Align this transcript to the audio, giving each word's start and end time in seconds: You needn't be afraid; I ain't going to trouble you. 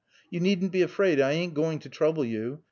You 0.31 0.39
needn't 0.39 0.71
be 0.71 0.81
afraid; 0.81 1.21
I 1.21 1.33
ain't 1.33 1.53
going 1.53 1.77
to 1.77 1.87
trouble 1.89 2.25
you. 2.25 2.59